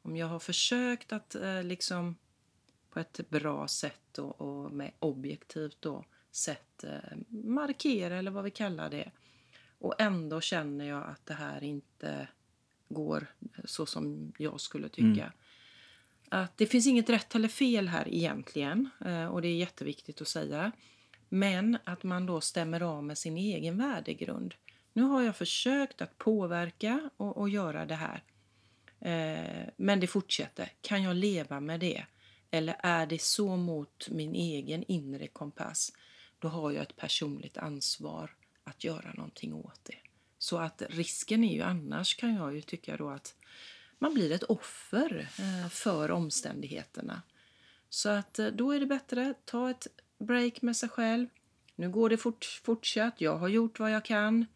Om 0.03 0.17
jag 0.17 0.27
har 0.27 0.39
försökt 0.39 1.13
att 1.13 1.35
eh, 1.35 1.63
liksom 1.63 2.17
på 2.91 3.01
ett 3.01 3.31
bra 3.31 3.69
sätt 3.69 4.19
och, 4.19 4.41
och 4.41 4.73
med 4.73 4.93
objektivt 4.99 5.77
då, 5.81 6.05
sätt 6.31 6.85
eh, 6.85 7.17
markera 7.29 8.17
eller 8.17 8.31
vad 8.31 8.45
vi 8.45 8.51
kallar 8.51 8.91
det. 8.91 9.11
Och 9.85 9.95
ändå 9.99 10.41
känner 10.41 10.85
jag 10.85 11.05
att 11.09 11.27
det 11.27 11.35
här 11.35 11.65
inte 11.65 12.29
går 12.89 13.27
så 13.65 13.87
som 13.87 14.33
jag 14.39 14.61
skulle 14.61 14.89
tycka. 14.89 15.33
Att 16.29 16.57
det 16.57 16.67
finns 16.67 16.87
inget 16.87 17.11
rätt 17.11 17.35
eller 17.35 17.49
fel 17.49 17.89
här 17.89 18.15
egentligen 18.15 18.91
eh, 19.05 19.27
och 19.27 19.43
det 19.43 19.49
är 19.49 19.57
jätteviktigt 19.57 20.21
att 20.21 20.29
säga. 20.29 20.73
Men 21.29 21.79
att 21.85 22.03
man 22.03 22.27
då 22.27 22.41
stämmer 22.41 22.81
av 22.81 23.05
med 23.05 23.19
sin 23.19 23.37
egen 23.37 23.79
värdegrund. 23.79 24.55
Nu 24.93 25.03
har 25.03 25.23
jag 25.23 25.37
försökt 25.37 26.01
att 26.01 26.19
påverka 26.19 27.11
och, 27.17 27.37
och 27.37 27.49
göra 27.49 27.87
det 27.87 27.95
här. 27.95 28.23
Eh, 29.01 29.69
men 29.77 30.01
det 30.01 30.07
fortsätter. 30.07 30.73
Kan 30.81 31.03
jag 31.03 31.17
leva 31.17 31.61
med 31.61 31.81
det? 31.81 32.05
Eller 32.51 32.77
är 32.79 33.07
det 33.07 33.23
så 33.23 33.57
mot 33.57 34.09
min 34.11 34.35
egen 34.35 34.85
inre 34.89 35.27
kompass? 35.27 35.93
Då 36.39 36.49
har 36.49 36.71
jag 36.71 36.83
ett 36.83 36.97
personligt 36.97 37.57
ansvar 37.59 38.31
att 38.65 38.85
göra 38.85 39.13
någonting 39.13 39.55
åt 39.55 39.81
det. 39.83 39.99
Så 40.39 40.59
att 40.59 40.83
risken 40.89 41.45
är 41.45 41.55
ju 41.55 41.63
annars 41.63 42.17
kan 42.17 42.35
jag 42.35 42.55
ju 42.55 42.61
tycka 42.61 42.97
då 42.97 43.09
att 43.09 43.35
man 43.99 44.15
blir 44.15 44.33
ett 44.33 44.43
offer 44.43 45.29
eh, 45.39 45.69
för 45.69 46.11
omständigheterna. 46.11 47.23
Så 47.89 48.09
att 48.09 48.39
eh, 48.39 48.47
då 48.47 48.73
är 48.73 48.81
det 48.81 48.87
bättre 48.87 49.35
ta 49.45 49.71
ett 49.71 49.87
break 50.19 50.63
med 50.63 50.77
sig 50.77 50.89
själv. 50.89 51.27
Nu 51.77 51.91
går 51.91 52.09
det 52.11 52.17
fort, 52.17 52.61
fortsatt. 52.65 53.21
Jag 53.21 53.37
har 53.37 53.49
gjort 53.49 53.79
vad 53.79 53.91
jag 53.91 54.05
kan. 54.05 54.47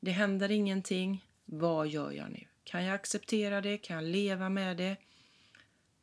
Det 0.00 0.10
händer 0.10 0.50
ingenting. 0.50 1.24
Vad 1.44 1.88
gör 1.88 2.10
jag 2.10 2.30
nu? 2.30 2.46
Kan 2.64 2.84
jag 2.84 2.94
acceptera 2.94 3.60
det? 3.60 3.78
Kan 3.78 3.96
jag 3.96 4.04
leva 4.04 4.48
med 4.48 4.76
det? 4.76 4.96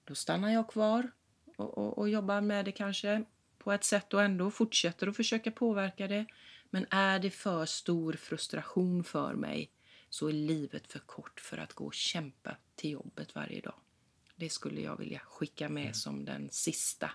Då 0.03 0.15
stannar 0.15 0.49
jag 0.49 0.67
kvar 0.67 1.11
och, 1.55 1.77
och, 1.77 1.97
och 1.97 2.09
jobbar 2.09 2.41
med 2.41 2.65
det 2.65 2.71
kanske 2.71 3.23
på 3.57 3.71
ett 3.71 3.83
sätt 3.83 4.13
och 4.13 4.23
ändå 4.23 4.51
fortsätter 4.51 5.07
att 5.07 5.15
försöka 5.15 5.51
påverka 5.51 6.07
det. 6.07 6.25
Men 6.69 6.85
är 6.89 7.19
det 7.19 7.29
för 7.29 7.65
stor 7.65 8.13
frustration 8.13 9.03
för 9.03 9.33
mig 9.33 9.71
så 10.09 10.27
är 10.27 10.33
livet 10.33 10.91
för 10.91 10.99
kort 10.99 11.39
för 11.39 11.57
att 11.57 11.73
gå 11.73 11.85
och 11.85 11.93
kämpa 11.93 12.57
till 12.75 12.91
jobbet 12.91 13.35
varje 13.35 13.61
dag. 13.61 13.75
Det 14.35 14.49
skulle 14.49 14.81
jag 14.81 14.97
vilja 14.97 15.19
skicka 15.19 15.69
med 15.69 15.95
som 15.95 16.25
den 16.25 16.49
sista, 16.51 17.11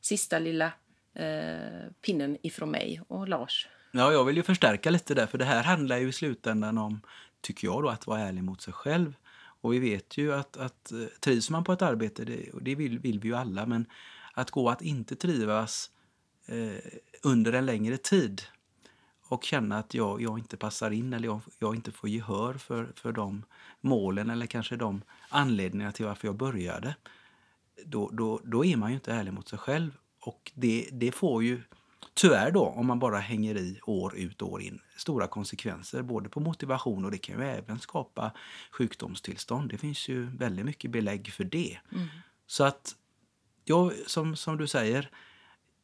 sista 0.00 0.38
lilla 0.38 0.72
eh, 1.14 1.90
pinnen 2.00 2.38
ifrån 2.42 2.70
mig 2.70 3.00
och 3.08 3.28
Lars. 3.28 3.68
Ja, 3.92 4.12
jag 4.12 4.24
vill 4.24 4.36
ju 4.36 4.42
förstärka 4.42 4.90
lite 4.90 5.14
där, 5.14 5.26
för 5.26 5.38
det 5.38 5.44
här 5.44 5.62
handlar 5.62 5.98
ju 5.98 6.08
i 6.08 6.12
slutändan 6.12 6.78
om, 6.78 7.00
tycker 7.40 7.66
jag 7.66 7.82
då, 7.82 7.88
att 7.88 8.06
vara 8.06 8.20
ärlig 8.20 8.44
mot 8.44 8.62
sig 8.62 8.72
själv. 8.72 9.14
Och 9.60 9.72
vi 9.72 9.78
vet 9.78 10.16
ju 10.16 10.34
att, 10.34 10.56
att 10.56 10.92
eh, 10.92 11.06
trivs 11.20 11.50
man 11.50 11.64
på 11.64 11.72
ett 11.72 11.82
arbete, 11.82 12.24
det, 12.24 12.50
och 12.52 12.62
det 12.62 12.74
vill, 12.74 12.98
vill 12.98 13.20
vi 13.20 13.28
ju 13.28 13.34
alla, 13.34 13.66
men 13.66 13.86
att 14.32 14.50
gå 14.50 14.68
att 14.68 14.82
inte 14.82 15.16
trivas 15.16 15.90
eh, 16.46 16.90
under 17.22 17.52
en 17.52 17.66
längre 17.66 17.96
tid 17.96 18.42
och 19.28 19.44
känna 19.44 19.78
att 19.78 19.94
jag, 19.94 20.22
jag 20.22 20.38
inte 20.38 20.56
passar 20.56 20.90
in 20.90 21.12
eller 21.12 21.28
jag, 21.28 21.40
jag 21.58 21.74
inte 21.74 21.92
får 21.92 22.08
gehör 22.10 22.54
för, 22.54 22.92
för 22.96 23.12
de 23.12 23.44
målen 23.80 24.30
eller 24.30 24.46
kanske 24.46 24.76
de 24.76 25.02
anledningarna 25.28 25.92
till 25.92 26.06
varför 26.06 26.28
jag 26.28 26.36
började, 26.36 26.96
då, 27.84 28.10
då, 28.12 28.40
då 28.44 28.64
är 28.64 28.76
man 28.76 28.90
ju 28.90 28.94
inte 28.94 29.12
ärlig 29.12 29.32
mot 29.32 29.48
sig 29.48 29.58
själv. 29.58 29.90
Och 30.20 30.52
det, 30.54 30.88
det 30.92 31.12
får 31.12 31.44
ju 31.44 31.62
tyvärr 32.14 32.50
då, 32.50 32.66
om 32.66 32.86
man 32.86 32.98
bara 32.98 33.18
hänger 33.18 33.56
i 33.56 33.80
år 33.82 34.16
ut 34.16 34.42
och 34.42 34.52
år 34.52 34.62
in, 34.62 34.80
stora 34.96 35.26
konsekvenser 35.26 36.02
både 36.02 36.28
på 36.28 36.40
motivation 36.40 37.04
och 37.04 37.10
det 37.10 37.18
kan 37.18 37.40
ju 37.40 37.46
även 37.46 37.78
skapa 37.80 38.32
sjukdomstillstånd. 38.70 39.70
Det 39.70 39.78
finns 39.78 40.08
ju 40.08 40.26
väldigt 40.26 40.64
mycket 40.64 40.90
belägg 40.90 41.32
för 41.32 41.44
det. 41.44 41.78
Så 42.46 42.64
att, 42.64 42.94
jag, 43.64 43.92
som, 44.06 44.36
som 44.36 44.56
du 44.56 44.66
säger, 44.66 45.10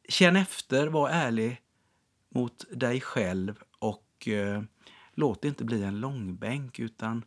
känn 0.09 0.35
efter, 0.35 0.87
var 0.87 1.09
ärlig 1.09 1.61
mot 2.35 2.65
dig 2.71 3.01
själv 3.01 3.63
och 3.79 4.27
eh, 4.27 4.63
låt 5.13 5.41
det 5.41 5.47
inte 5.47 5.63
bli 5.63 5.83
en 5.83 5.99
långbänk 5.99 6.79
utan 6.79 7.25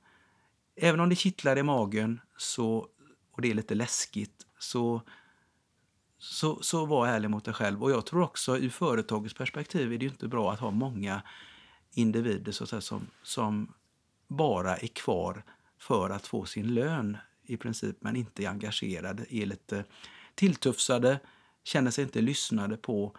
även 0.76 1.00
om 1.00 1.08
det 1.08 1.16
kittlar 1.16 1.58
i 1.58 1.62
magen 1.62 2.20
så, 2.36 2.88
och 3.30 3.42
det 3.42 3.50
är 3.50 3.54
lite 3.54 3.74
läskigt 3.74 4.46
så 4.58 5.02
så, 6.24 6.58
så 6.62 6.86
var 6.86 7.06
ärlig 7.06 7.30
mot 7.30 7.44
dig 7.44 7.54
själv. 7.54 7.82
Och 7.82 7.90
jag 7.90 8.06
tror 8.06 8.22
också 8.22 8.58
ur 8.58 8.70
företagets 8.70 9.34
perspektiv 9.34 9.92
är 9.92 9.98
det 9.98 10.04
ju 10.04 10.10
inte 10.10 10.28
bra 10.28 10.52
att 10.52 10.60
ha 10.60 10.70
många 10.70 11.22
individer 11.94 12.52
så 12.52 12.64
att 12.64 12.70
säga, 12.70 12.80
som, 12.80 13.06
som 13.22 13.74
bara 14.28 14.76
är 14.76 14.86
kvar 14.86 15.44
för 15.78 16.10
att 16.10 16.26
få 16.26 16.44
sin 16.44 16.74
lön 16.74 17.16
i 17.42 17.56
princip, 17.56 17.96
men 18.00 18.16
inte 18.16 18.44
är 18.44 18.48
engagerade, 18.48 19.34
är 19.34 19.46
lite 19.46 19.84
tilltufsade, 20.34 21.20
känner 21.64 21.90
sig 21.90 22.04
inte 22.04 22.20
lyssnade 22.20 22.76
på, 22.76 23.16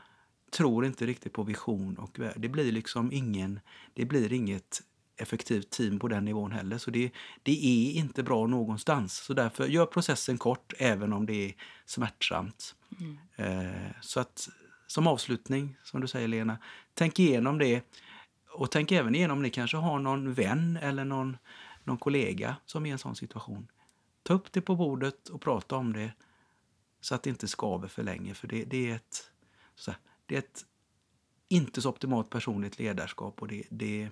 tror 0.51 0.85
inte 0.85 1.05
riktigt 1.05 1.33
på 1.33 1.43
vision 1.43 1.97
och 1.97 2.19
värde. 2.19 2.39
Det 2.39 2.49
blir 2.49 2.71
liksom 2.71 3.11
ingen, 3.11 3.59
det 3.93 4.05
blir 4.05 4.33
inget 4.33 4.81
effektivt 5.17 5.69
team 5.69 5.99
på 5.99 6.07
den 6.07 6.25
nivån 6.25 6.51
heller. 6.51 6.77
Så 6.77 6.91
det, 6.91 7.11
det 7.43 7.65
är 7.65 7.93
inte 7.93 8.23
bra 8.23 8.47
någonstans. 8.47 9.13
Så 9.17 9.33
därför 9.33 9.67
gör 9.67 9.85
processen 9.85 10.37
kort 10.37 10.73
även 10.77 11.13
om 11.13 11.25
det 11.25 11.45
är 11.45 11.53
smärtsamt. 11.85 12.75
Mm. 12.99 13.17
Eh, 13.35 13.91
så 14.01 14.19
att 14.19 14.49
som 14.87 15.07
avslutning, 15.07 15.77
som 15.83 16.01
du 16.01 16.07
säger 16.07 16.27
Lena, 16.27 16.57
tänk 16.93 17.19
igenom 17.19 17.57
det. 17.57 17.83
Och 18.51 18.71
tänk 18.71 18.91
även 18.91 19.15
igenom 19.15 19.37
om 19.37 19.43
ni 19.43 19.49
kanske 19.49 19.77
har 19.77 19.99
någon 19.99 20.33
vän 20.33 20.77
eller 20.81 21.05
någon, 21.05 21.37
någon 21.83 21.97
kollega 21.97 22.55
som 22.65 22.85
är 22.85 22.89
i 22.89 22.91
en 22.91 22.99
sån 22.99 23.15
situation. 23.15 23.67
Ta 24.23 24.33
upp 24.33 24.51
det 24.51 24.61
på 24.61 24.75
bordet 24.75 25.29
och 25.29 25.41
prata 25.41 25.75
om 25.75 25.93
det 25.93 26.11
så 27.01 27.15
att 27.15 27.23
det 27.23 27.29
inte 27.29 27.47
skaver 27.47 27.87
för 27.87 28.03
länge. 28.03 28.33
För 28.33 28.47
det, 28.47 28.63
det 28.63 28.89
är 28.89 28.95
ett, 28.95 29.31
så 29.75 29.91
här, 29.91 29.99
det 30.25 30.35
är 30.35 30.39
ett 30.39 30.65
inte 31.47 31.81
så 31.81 31.89
optimalt 31.89 32.29
personligt 32.29 32.79
ledarskap 32.79 33.41
och 33.41 33.47
det, 33.47 33.63
det, 33.69 34.09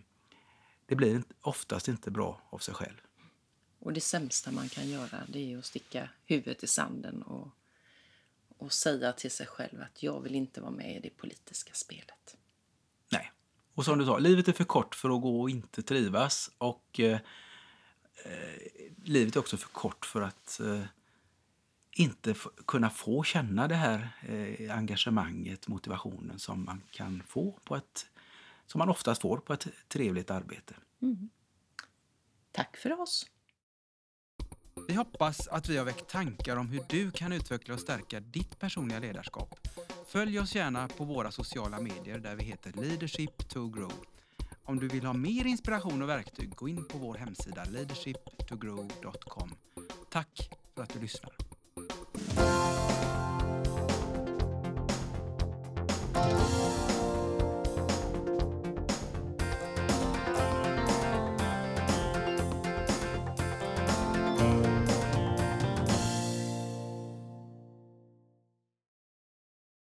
det 0.85 0.95
blir 0.95 1.23
oftast 1.41 1.87
inte 1.87 2.11
bra 2.11 2.41
av 2.49 2.57
sig 2.57 2.73
själv. 2.73 2.97
Och 3.79 3.93
det 3.93 4.01
sämsta 4.01 4.51
man 4.51 4.69
kan 4.69 4.89
göra 4.89 5.23
det 5.27 5.53
är 5.53 5.57
att 5.57 5.65
sticka 5.65 6.09
huvudet 6.25 6.63
i 6.63 6.67
sanden 6.67 7.23
och, 7.23 7.47
och 8.57 8.73
säga 8.73 9.13
till 9.13 9.31
sig 9.31 9.47
själv 9.47 9.81
att 9.81 10.03
jag 10.03 10.21
vill 10.21 10.35
inte 10.35 10.61
vara 10.61 10.71
med 10.71 10.95
i 10.95 10.99
det 10.99 11.09
politiska 11.09 11.73
spelet. 11.73 12.37
Nej. 13.11 13.31
Och 13.73 13.85
som 13.85 13.99
du 13.99 14.05
sa, 14.05 14.17
livet 14.17 14.47
är 14.47 14.53
för 14.53 14.63
kort 14.63 14.95
för 14.95 15.15
att 15.15 15.21
gå 15.21 15.41
och 15.41 15.49
inte 15.49 15.83
trivas. 15.83 16.51
Och 16.57 16.99
eh, 16.99 17.19
eh 18.25 18.59
livet 19.03 19.35
är 19.35 19.39
också 19.39 19.57
för 19.57 19.69
kort 19.69 20.05
för 20.05 20.21
att 20.21 20.59
eh, 20.59 20.81
inte 21.95 22.35
kunna 22.67 22.89
få 22.89 23.23
känna 23.23 23.67
det 23.67 23.75
här 23.75 24.09
eh, 24.21 24.77
engagemanget, 24.77 25.67
motivationen 25.67 26.39
som 26.39 26.65
man 26.65 26.81
kan 26.91 27.23
få 27.27 27.59
på 27.63 27.75
ett 27.75 28.05
som 28.65 28.79
man 28.79 28.89
oftast 28.89 29.21
får 29.21 29.37
på 29.37 29.53
ett 29.53 29.67
trevligt 29.87 30.31
arbete. 30.31 30.75
Mm. 31.01 31.29
Tack 32.51 32.77
för 32.77 33.01
oss! 33.01 33.25
Vi 34.87 34.93
hoppas 34.93 35.47
att 35.47 35.69
vi 35.69 35.77
har 35.77 35.85
väckt 35.85 36.09
tankar 36.09 36.57
om 36.57 36.67
hur 36.67 36.81
du 36.89 37.11
kan 37.11 37.33
utveckla 37.33 37.73
och 37.73 37.79
stärka 37.79 38.19
ditt 38.19 38.59
personliga 38.59 38.99
ledarskap. 38.99 39.59
Följ 40.07 40.39
oss 40.39 40.55
gärna 40.55 40.87
på 40.87 41.05
våra 41.05 41.31
sociala 41.31 41.79
medier 41.79 42.19
där 42.19 42.35
vi 42.35 42.43
heter 42.43 42.71
Leadership 42.71 43.49
to 43.49 43.69
Grow. 43.69 43.93
Om 44.63 44.79
du 44.79 44.87
vill 44.87 45.05
ha 45.05 45.13
mer 45.13 45.45
inspiration 45.45 46.01
och 46.01 46.09
verktyg, 46.09 46.55
gå 46.55 46.67
in 46.69 46.87
på 46.87 46.97
vår 46.97 47.15
hemsida 47.15 47.63
leadershiptogrow.com. 47.63 49.55
Tack 50.09 50.49
för 50.75 50.83
att 50.83 50.93
du 50.93 50.99
lyssnar. 50.99 51.52
you 56.25 56.72